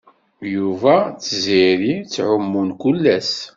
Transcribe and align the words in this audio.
Yuba 0.53 0.93
d 1.13 1.15
Tiziri 1.23 1.93
ttɛumun 2.01 2.69
kullas. 2.81 3.31